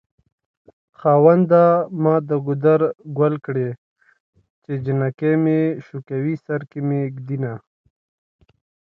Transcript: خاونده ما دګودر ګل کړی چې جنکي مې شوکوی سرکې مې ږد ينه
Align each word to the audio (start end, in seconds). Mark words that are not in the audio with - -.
خاونده 0.99 1.63
ما 2.03 2.15
دګودر 2.29 2.81
ګل 3.17 3.33
کړی 3.45 3.69
چې 4.63 4.73
جنکي 4.85 5.33
مې 5.43 5.59
شوکوی 5.85 6.35
سرکې 6.45 6.79
مې 6.87 6.99
ږد 7.13 7.29
ينه 7.35 7.53